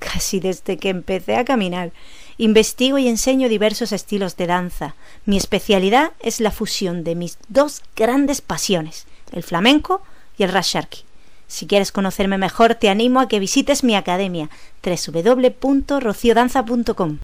[0.00, 1.92] casi desde que empecé a caminar.
[2.38, 4.96] Investigo y enseño diversos estilos de danza.
[5.26, 10.02] Mi especialidad es la fusión de mis dos grandes pasiones, el flamenco
[10.36, 11.04] y el rasharki.
[11.46, 14.48] Si quieres conocerme mejor, te animo a que visites mi academia
[14.82, 17.18] www.rociodanza.com.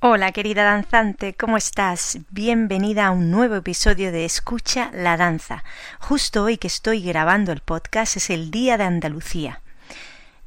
[0.00, 2.18] Hola querida danzante, ¿cómo estás?
[2.30, 5.62] Bienvenida a un nuevo episodio de Escucha la Danza.
[6.00, 9.62] Justo hoy que estoy grabando el podcast es el Día de Andalucía.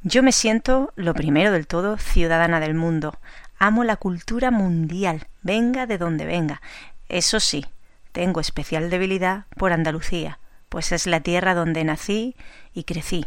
[0.08, 3.18] Yo me siento, lo primero del todo, ciudadana del mundo.
[3.58, 6.62] Amo la cultura mundial, venga de donde venga.
[7.08, 7.66] Eso sí,
[8.12, 12.36] tengo especial debilidad por Andalucía, pues es la tierra donde nací
[12.72, 13.26] y crecí.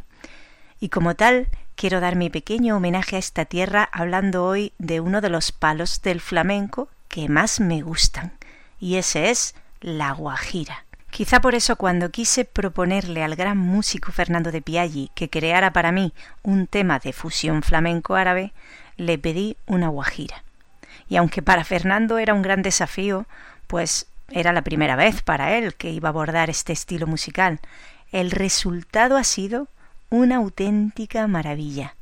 [0.80, 5.20] Y como tal, quiero dar mi pequeño homenaje a esta tierra hablando hoy de uno
[5.20, 8.32] de los palos del flamenco que más me gustan,
[8.80, 10.86] y ese es la guajira.
[11.10, 15.92] Quizá por eso cuando quise proponerle al gran músico Fernando de Piaggi que creara para
[15.92, 18.54] mí un tema de fusión flamenco-árabe,
[18.96, 20.44] le pedí una guajira.
[21.08, 23.26] Y aunque para Fernando era un gran desafío,
[23.68, 27.60] pues era la primera vez para él que iba a abordar este estilo musical,
[28.12, 29.68] el resultado ha sido
[30.10, 31.96] una auténtica maravilla.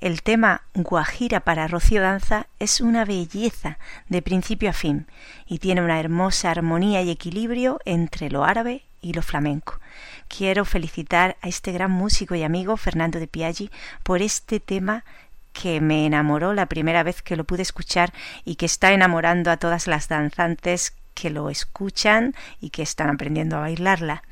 [0.00, 5.08] El tema Guajira para Rocío Danza es una belleza de principio a fin
[5.44, 9.80] y tiene una hermosa armonía y equilibrio entre lo árabe y lo flamenco.
[10.28, 13.72] Quiero felicitar a este gran músico y amigo Fernando de Piaggi
[14.04, 15.04] por este tema
[15.52, 18.12] que me enamoró la primera vez que lo pude escuchar
[18.44, 23.56] y que está enamorando a todas las danzantes que lo escuchan y que están aprendiendo
[23.56, 24.22] a bailarla.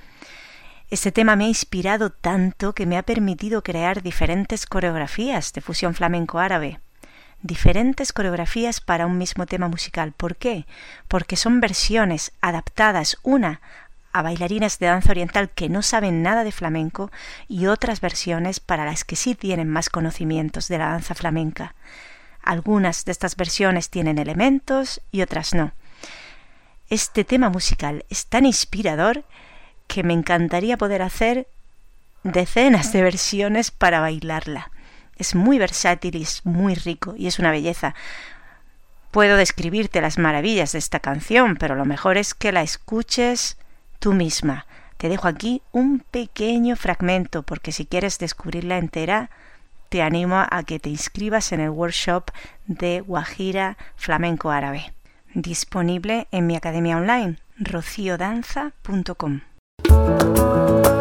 [0.88, 5.94] Este tema me ha inspirado tanto que me ha permitido crear diferentes coreografías de fusión
[5.94, 6.78] flamenco-árabe.
[7.42, 10.12] Diferentes coreografías para un mismo tema musical.
[10.12, 10.64] ¿Por qué?
[11.08, 13.60] Porque son versiones adaptadas una
[14.12, 17.10] a bailarines de danza oriental que no saben nada de flamenco
[17.48, 21.74] y otras versiones para las que sí tienen más conocimientos de la danza flamenca.
[22.42, 25.72] Algunas de estas versiones tienen elementos y otras no.
[26.88, 29.24] Este tema musical es tan inspirador
[29.86, 31.48] que me encantaría poder hacer
[32.22, 34.70] decenas de versiones para bailarla.
[35.16, 37.94] Es muy versátil y es muy rico y es una belleza.
[39.10, 43.56] Puedo describirte las maravillas de esta canción, pero lo mejor es que la escuches
[43.98, 44.66] tú misma.
[44.98, 49.30] Te dejo aquí un pequeño fragmento porque si quieres descubrirla entera,
[49.88, 52.30] te animo a que te inscribas en el workshop
[52.66, 54.92] de Guajira Flamenco Árabe,
[55.34, 59.40] disponible en mi academia online, rociodanza.com.
[59.84, 60.95] Una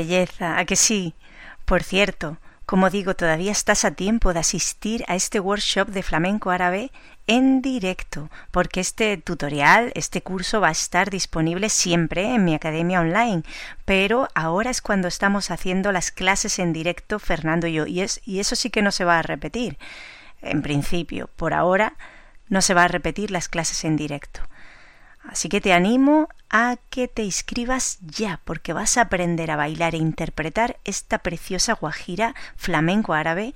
[0.00, 1.14] belleza, ¿a que sí?
[1.64, 6.50] Por cierto, como digo, todavía estás a tiempo de asistir a este workshop de flamenco
[6.50, 6.90] árabe
[7.26, 13.00] en directo, porque este tutorial, este curso va a estar disponible siempre en mi academia
[13.00, 13.42] online,
[13.84, 18.20] pero ahora es cuando estamos haciendo las clases en directo Fernando y yo, y, es,
[18.24, 19.76] y eso sí que no se va a repetir.
[20.40, 21.94] En principio, por ahora,
[22.48, 24.40] no se va a repetir las clases en directo.
[25.22, 29.94] Así que te animo a que te inscribas ya, porque vas a aprender a bailar
[29.94, 33.54] e interpretar esta preciosa guajira flamenco árabe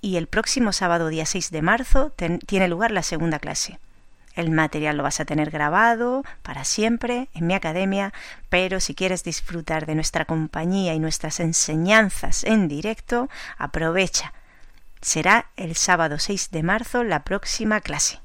[0.00, 2.12] y el próximo sábado día 6 de marzo
[2.46, 3.78] tiene lugar la segunda clase.
[4.34, 8.12] El material lo vas a tener grabado para siempre en mi academia,
[8.48, 14.32] pero si quieres disfrutar de nuestra compañía y nuestras enseñanzas en directo, aprovecha
[15.00, 18.20] Será el sábado 6 de marzo la próxima clase.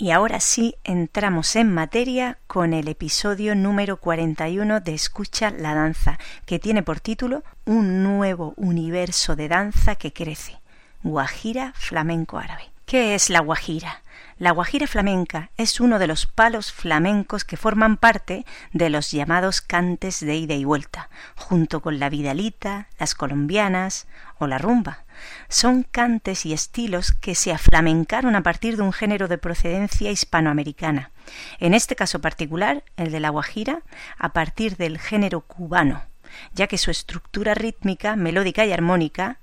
[0.00, 6.18] Y ahora sí entramos en materia con el episodio número 41 de Escucha la danza,
[6.46, 10.58] que tiene por título Un nuevo universo de danza que crece.
[11.02, 12.70] Guajira flamenco árabe.
[12.86, 14.02] ¿Qué es la guajira?
[14.38, 19.60] La guajira flamenca es uno de los palos flamencos que forman parte de los llamados
[19.60, 24.06] cantes de ida y vuelta, junto con la vidalita, las colombianas
[24.38, 25.04] o la rumba.
[25.48, 31.10] Son cantes y estilos que se aflamencaron a partir de un género de procedencia hispanoamericana.
[31.58, 33.82] En este caso particular, el de la guajira,
[34.18, 36.02] a partir del género cubano,
[36.54, 39.38] ya que su estructura rítmica, melódica y armónica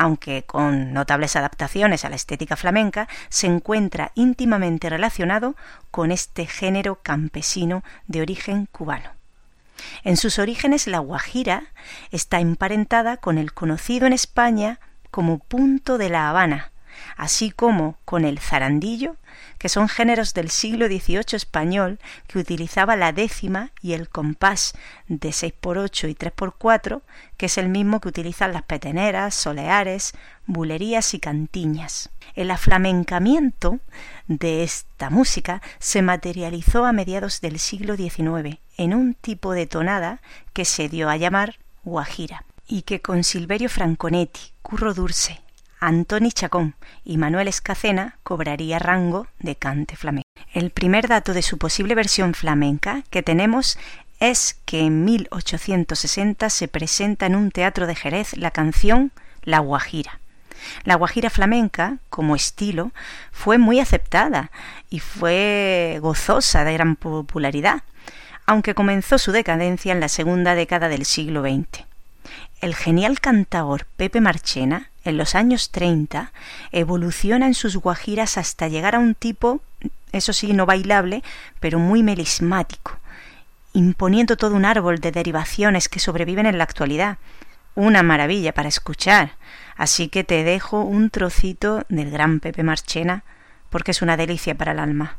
[0.00, 5.56] aunque con notables adaptaciones a la estética flamenca, se encuentra íntimamente relacionado
[5.90, 9.10] con este género campesino de origen cubano.
[10.02, 11.64] En sus orígenes la guajira
[12.10, 14.80] está emparentada con el conocido en España
[15.10, 16.70] como punto de la Habana,
[17.16, 19.16] así como con el zarandillo,
[19.58, 24.72] que son géneros del siglo XVIII español que utilizaba la décima y el compás
[25.06, 27.02] de 6x8 y 3x4,
[27.36, 30.12] que es el mismo que utilizan las peteneras, soleares,
[30.46, 32.08] bulerías y cantiñas.
[32.34, 33.80] El aflamencamiento
[34.28, 40.22] de esta música se materializó a mediados del siglo XIX en un tipo de tonada
[40.54, 45.40] que se dio a llamar guajira y que con Silverio Franconetti, Curro Durse,
[45.80, 50.28] Antoni Chacón y Manuel Escacena cobraría rango de cante flamenco.
[50.54, 53.76] El primer dato de su posible versión flamenca que tenemos
[54.20, 59.10] es que en 1860 se presenta en un teatro de Jerez la canción
[59.42, 60.20] La Guajira.
[60.84, 62.92] La guajira flamenca, como estilo,
[63.32, 64.52] fue muy aceptada
[64.90, 67.82] y fue gozosa de gran popularidad,
[68.46, 71.89] aunque comenzó su decadencia en la segunda década del siglo XX.
[72.60, 76.30] El genial cantaor Pepe Marchena en los años 30
[76.72, 79.62] evoluciona en sus guajiras hasta llegar a un tipo,
[80.12, 81.22] eso sí, no bailable,
[81.58, 82.98] pero muy melismático,
[83.72, 87.16] imponiendo todo un árbol de derivaciones que sobreviven en la actualidad.
[87.74, 89.36] Una maravilla para escuchar.
[89.76, 93.24] Así que te dejo un trocito del gran Pepe Marchena,
[93.70, 95.16] porque es una delicia para el alma.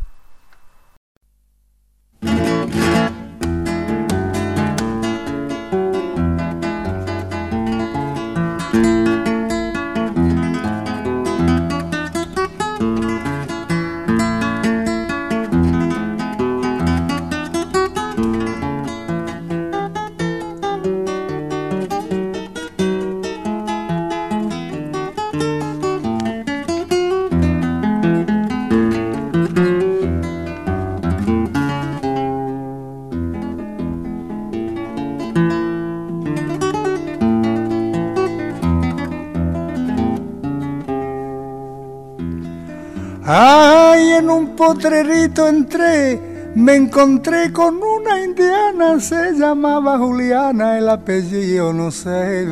[44.62, 46.22] Potrerito entré,
[46.54, 52.46] me encontré con una indiana, se llamaba Juliana, el apellido no sé.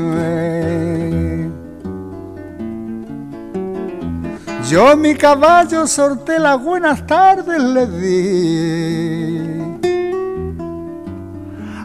[4.68, 9.60] Yo mi caballo sorté las buenas tardes, le di.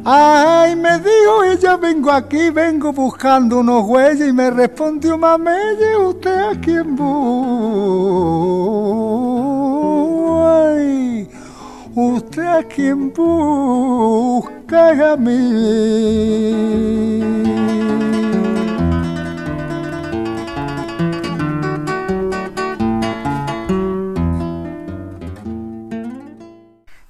[0.07, 6.39] Ay, me dijo ella, vengo aquí, vengo buscando unos huellas y me respondió, mameye, ¿usted
[6.39, 9.04] a quién busca?
[11.97, 13.93] ¿Usted a quién busca
[15.13, 16.75] a mí?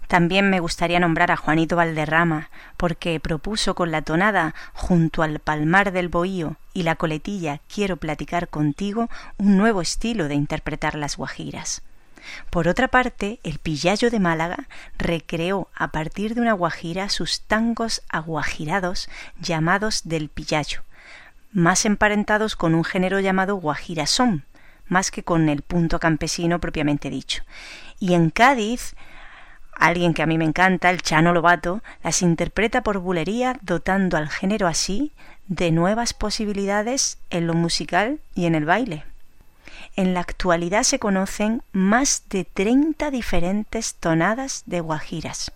[0.07, 5.93] También me gustaría nombrar a Juanito Valderrama, porque propuso con la tonada junto al palmar
[5.93, 11.83] del bohío y la coletilla Quiero platicar contigo un nuevo estilo de interpretar las guajiras.
[12.51, 18.03] Por otra parte, el Pillayo de Málaga recreó a partir de una guajira sus tangos
[18.09, 19.09] aguajirados
[19.41, 20.83] llamados del Pillayo,
[21.53, 24.45] más emparentados con un género llamado guajirasón,
[24.87, 27.43] más que con el punto campesino propiamente dicho.
[27.99, 28.95] Y en Cádiz
[29.77, 34.29] Alguien que a mí me encanta, el Chano Lobato, las interpreta por bulería dotando al
[34.29, 35.13] género así
[35.47, 39.05] de nuevas posibilidades en lo musical y en el baile.
[39.97, 45.53] En la actualidad se conocen más de 30 diferentes tonadas de guajiras.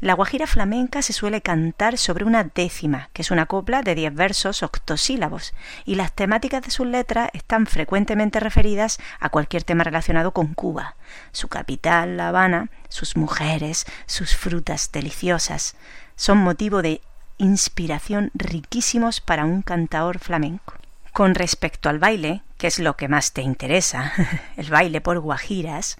[0.00, 4.14] La guajira flamenca se suele cantar sobre una décima, que es una copla de diez
[4.14, 10.32] versos octosílabos, y las temáticas de sus letras están frecuentemente referidas a cualquier tema relacionado
[10.32, 10.96] con Cuba,
[11.32, 15.76] su capital, La Habana, sus mujeres, sus frutas deliciosas.
[16.14, 17.00] Son motivo de
[17.38, 20.74] inspiración riquísimos para un cantaor flamenco.
[21.12, 24.12] Con respecto al baile, que es lo que más te interesa,
[24.56, 25.98] el baile por guajiras,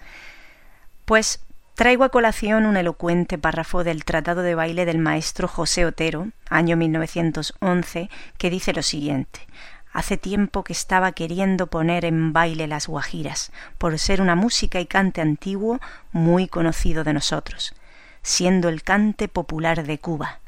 [1.03, 1.41] pues
[1.75, 6.77] traigo a colación un elocuente párrafo del Tratado de Baile del maestro José Otero, año
[6.77, 9.41] 1911, que dice lo siguiente.
[9.91, 14.85] Hace tiempo que estaba queriendo poner en baile las guajiras, por ser una música y
[14.85, 15.81] cante antiguo
[16.13, 17.75] muy conocido de nosotros,
[18.21, 20.39] siendo el cante popular de Cuba.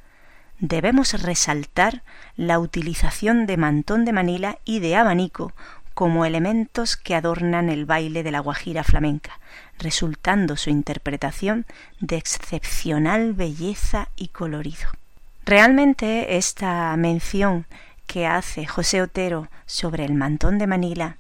[0.60, 2.04] Debemos resaltar
[2.38, 5.52] la utilización de mantón de Manila y de abanico
[5.96, 9.40] como elementos que adornan el baile de la guajira flamenca,
[9.80, 11.66] resultando su interpretación
[12.02, 14.90] de excepcional belleza y colorido.
[15.46, 17.66] Realmente esta mención
[18.08, 21.18] que hace José Otero sobre el mantón de Manila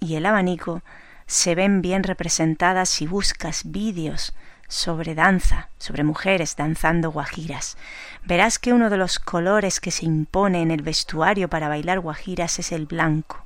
[0.00, 0.82] y el abanico
[1.26, 4.34] se ven bien representadas si buscas vídeos
[4.66, 7.76] sobre danza, sobre mujeres danzando guajiras.
[8.24, 12.58] Verás que uno de los colores que se impone en el vestuario para bailar guajiras
[12.58, 13.44] es el blanco.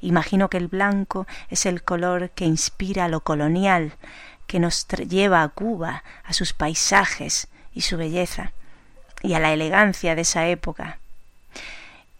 [0.00, 3.94] Imagino que el blanco es el color que inspira lo colonial,
[4.46, 8.52] que nos lleva a Cuba, a sus paisajes y su belleza,
[9.22, 10.98] y a la elegancia de esa época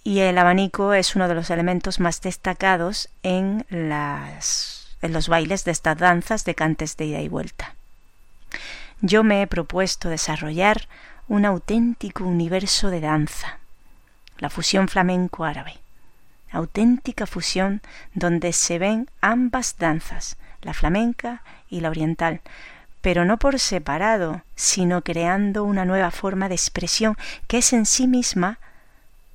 [0.08, 5.70] y el abanico es uno de los elementos más destacados en, en los bailes de
[5.70, 7.74] estas danzas de cantes de ida y vuelta.
[9.02, 10.88] Yo me he propuesto desarrollar
[11.28, 13.58] un auténtico universo de danza,
[14.38, 15.74] la fusión flamenco-árabe,
[16.50, 17.80] auténtica fusión
[18.14, 22.40] donde se ven ambas danzas, la flamenca y la oriental,
[23.00, 28.06] pero no por separado, sino creando una nueva forma de expresión que es en sí
[28.06, 28.58] misma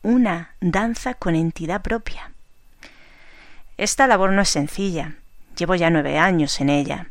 [0.01, 2.31] una danza con entidad propia.
[3.77, 5.15] Esta labor no es sencilla.
[5.57, 7.07] Llevo ya nueve años en ella,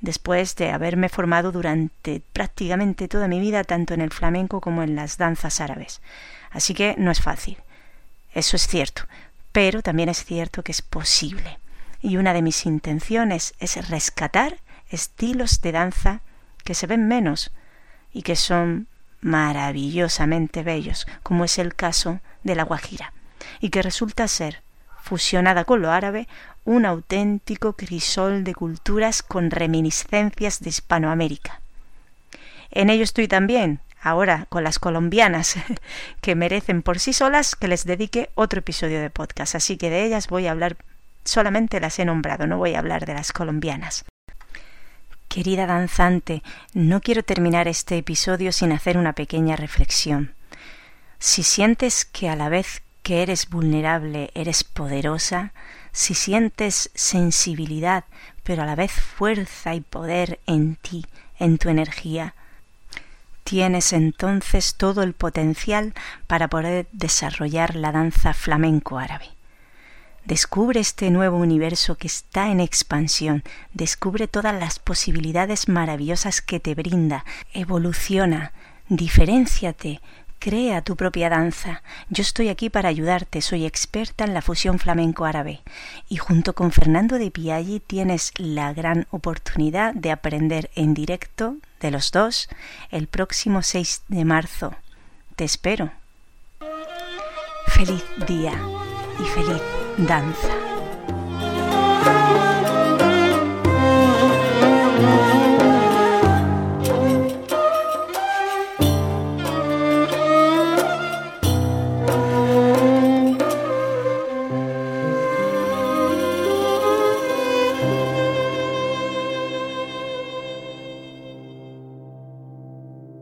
[0.00, 4.96] después de haberme formado durante prácticamente toda mi vida tanto en el flamenco como en
[4.96, 6.00] las danzas árabes.
[6.50, 7.58] Así que no es fácil.
[8.32, 9.02] Eso es cierto,
[9.56, 11.58] pero también es cierto que es posible.
[12.02, 14.58] Y una de mis intenciones es rescatar
[14.90, 16.20] estilos de danza
[16.62, 17.52] que se ven menos
[18.12, 18.86] y que son
[19.22, 23.14] maravillosamente bellos, como es el caso de la Guajira,
[23.58, 24.60] y que resulta ser,
[25.02, 26.28] fusionada con lo árabe,
[26.66, 31.62] un auténtico crisol de culturas con reminiscencias de Hispanoamérica.
[32.70, 35.56] En ello estoy también, ahora con las colombianas,
[36.20, 40.04] que merecen por sí solas que les dedique otro episodio de podcast, así que de
[40.04, 40.76] ellas voy a hablar,
[41.24, 44.04] solamente las he nombrado, no voy a hablar de las colombianas.
[45.28, 50.34] Querida danzante, no quiero terminar este episodio sin hacer una pequeña reflexión.
[51.18, 55.52] Si sientes que a la vez que eres vulnerable eres poderosa,
[55.92, 58.04] si sientes sensibilidad,
[58.42, 61.06] pero a la vez fuerza y poder en ti,
[61.38, 62.34] en tu energía,
[63.46, 65.94] tienes entonces todo el potencial
[66.26, 69.26] para poder desarrollar la danza flamenco árabe.
[70.24, 76.74] Descubre este nuevo universo que está en expansión, descubre todas las posibilidades maravillosas que te
[76.74, 77.24] brinda,
[77.54, 78.52] evoluciona,
[78.88, 80.00] diferénciate,
[80.38, 81.82] Crea tu propia danza.
[82.10, 83.40] Yo estoy aquí para ayudarte.
[83.40, 85.62] Soy experta en la fusión flamenco-árabe.
[86.10, 91.90] Y junto con Fernando de Piaggi tienes la gran oportunidad de aprender en directo de
[91.90, 92.48] los dos
[92.90, 94.74] el próximo 6 de marzo.
[95.36, 95.92] Te espero.
[97.68, 98.54] Feliz día
[99.18, 99.62] y feliz
[99.98, 100.65] danza.